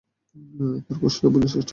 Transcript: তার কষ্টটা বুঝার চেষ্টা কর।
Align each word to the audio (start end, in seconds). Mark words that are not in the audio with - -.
তার 0.85 0.97
কষ্টটা 1.01 1.27
বুঝার 1.33 1.47
চেষ্টা 1.47 1.59
কর। 1.59 1.69